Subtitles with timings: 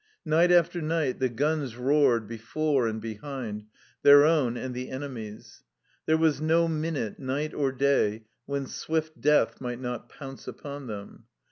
[0.25, 3.65] Night after night the guns roared before and behind
[4.01, 5.61] their own and the enemies'.
[6.07, 11.25] There was no minute night or day when swift death might not pounce upon them.